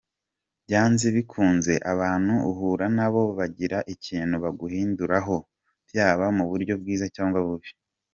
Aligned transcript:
Byanze 0.65 1.05
bikunze 1.15 1.73
abantu 1.93 2.33
uhura 2.49 2.85
nabo 2.97 3.23
bagira 3.37 3.77
ikintu 3.93 4.35
baguhinduraho 4.43 5.35
byaba 5.89 6.25
mu 6.37 6.43
buryo 6.51 6.73
bwiza 6.81 7.05
cyangwa 7.17 7.39
bubi. 7.47 7.69